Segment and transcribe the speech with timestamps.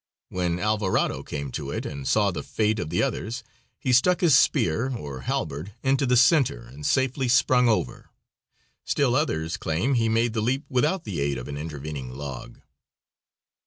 [0.29, 3.43] When Alvarado came to it and saw the fate of the others,
[3.77, 8.09] he stuck his spear, or halberd, into the center and safely sprung over.
[8.83, 12.61] Still others claim he made the leap without the aid of an intervening log.